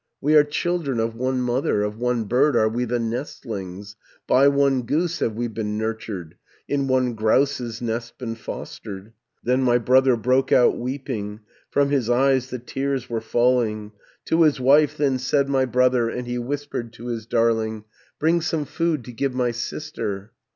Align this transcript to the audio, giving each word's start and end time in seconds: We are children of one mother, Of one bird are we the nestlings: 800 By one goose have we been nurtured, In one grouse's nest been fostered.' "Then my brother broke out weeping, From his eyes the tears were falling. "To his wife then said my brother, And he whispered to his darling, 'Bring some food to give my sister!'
We 0.19 0.33
are 0.35 0.43
children 0.43 0.99
of 0.99 1.13
one 1.15 1.41
mother, 1.41 1.83
Of 1.83 1.99
one 1.99 2.23
bird 2.23 2.55
are 2.55 2.67
we 2.67 2.85
the 2.85 2.97
nestlings: 2.97 3.95
800 4.27 4.27
By 4.27 4.47
one 4.47 4.81
goose 4.81 5.19
have 5.19 5.35
we 5.35 5.47
been 5.47 5.77
nurtured, 5.77 6.37
In 6.67 6.87
one 6.87 7.13
grouse's 7.13 7.83
nest 7.83 8.17
been 8.17 8.33
fostered.' 8.33 9.13
"Then 9.43 9.61
my 9.61 9.77
brother 9.77 10.17
broke 10.17 10.51
out 10.51 10.75
weeping, 10.75 11.41
From 11.69 11.91
his 11.91 12.09
eyes 12.09 12.49
the 12.49 12.57
tears 12.57 13.11
were 13.11 13.21
falling. 13.21 13.91
"To 14.25 14.41
his 14.41 14.59
wife 14.59 14.97
then 14.97 15.19
said 15.19 15.47
my 15.47 15.65
brother, 15.65 16.09
And 16.09 16.25
he 16.25 16.39
whispered 16.39 16.93
to 16.93 17.05
his 17.09 17.27
darling, 17.27 17.83
'Bring 18.17 18.41
some 18.41 18.65
food 18.65 19.03
to 19.05 19.11
give 19.11 19.35
my 19.35 19.51
sister!' 19.51 20.31